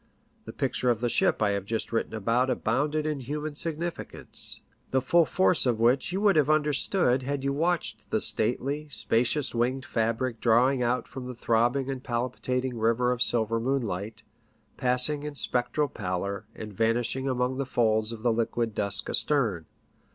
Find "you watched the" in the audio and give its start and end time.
7.43-8.19